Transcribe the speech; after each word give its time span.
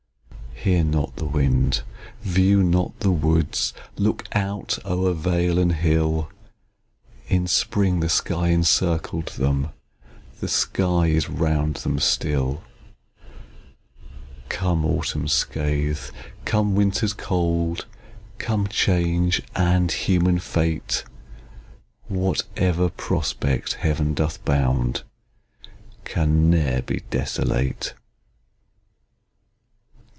Hear 0.63 0.83
not 0.83 1.15
the 1.15 1.25
wind, 1.25 1.81
view 2.21 2.61
not 2.61 2.99
the 2.99 3.09
woods; 3.09 3.73
Look 3.97 4.27
out 4.35 4.77
o'er 4.85 5.11
vale 5.13 5.57
and 5.57 5.73
hill 5.73 6.29
In 7.27 7.47
spring, 7.47 7.99
the 7.99 8.07
sky 8.09 8.49
encircled 8.49 9.29
them, 9.29 9.69
The 10.39 10.47
sky 10.47 11.07
is 11.07 11.29
round 11.31 11.77
them 11.77 11.97
still. 11.97 12.61
Come 14.49 14.85
autumn's 14.85 15.33
scathe, 15.33 16.11
come 16.45 16.75
winter's 16.75 17.13
cold, 17.13 17.87
Come 18.37 18.67
change, 18.67 19.41
and 19.55 19.91
human 19.91 20.37
fate! 20.37 21.05
Whatever 22.07 22.89
prospect 22.91 23.73
Heaven 23.73 24.13
doth 24.13 24.45
bound, 24.45 25.01
Can 26.03 26.51
ne'er 26.51 26.83
be 26.83 27.01
desolate. 27.09 27.95